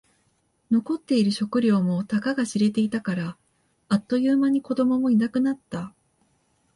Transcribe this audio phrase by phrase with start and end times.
[0.71, 3.37] 残っている食料もたかが知れていたから。
[3.87, 5.93] あっという間に子供もいなくなった。